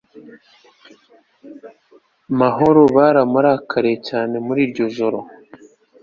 [2.31, 2.81] amahoro.
[2.95, 4.35] baramurakariye cyane.
[4.45, 5.19] muri iryo joro